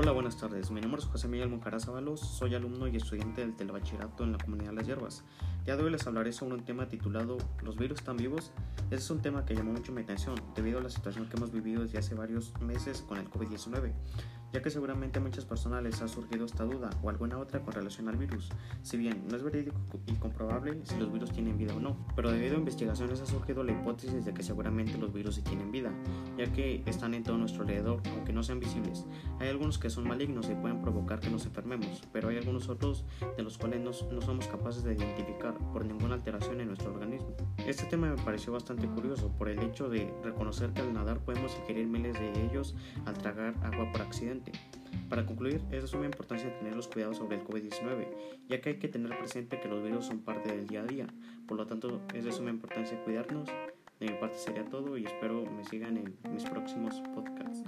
[0.00, 0.70] Hola, buenas tardes.
[0.70, 4.38] Mi nombre es José Miguel Monjara Ábalos, soy alumno y estudiante del telebachillerato en la
[4.38, 5.24] comunidad de Las Hierbas.
[5.66, 8.52] Ya de hoy les hablaré sobre un tema titulado ¿Los virus están vivos?
[8.92, 11.50] Ese es un tema que llamó mucho mi atención debido a la situación que hemos
[11.50, 13.92] vivido desde hace varios meses con el COVID-19
[14.52, 17.74] ya que seguramente a muchas personas les ha surgido esta duda o alguna otra con
[17.74, 18.48] relación al virus,
[18.82, 19.76] si bien no es verídico
[20.06, 23.62] y comprobable si los virus tienen vida o no, pero debido a investigaciones ha surgido
[23.62, 25.92] la hipótesis de que seguramente los virus sí tienen vida,
[26.58, 29.06] que están en todo nuestro alrededor, aunque no sean visibles.
[29.38, 33.04] Hay algunos que son malignos y pueden provocar que nos enfermemos, pero hay algunos otros
[33.36, 37.28] de los cuales no, no somos capaces de identificar por ninguna alteración en nuestro organismo.
[37.58, 41.56] Este tema me pareció bastante curioso por el hecho de reconocer que al nadar podemos
[41.60, 42.74] ingerir miles de ellos
[43.06, 44.50] al tragar agua por accidente
[45.08, 48.08] para concluir, es de suma importancia tener los cuidados sobre el COVID-19,
[48.48, 51.06] ya que hay que tener presente que los virus son parte del día a día.
[51.46, 53.48] Por lo tanto, es de suma importancia cuidarnos.
[54.00, 57.64] De mi parte sería todo y espero me sigan en mis próximos podcasts.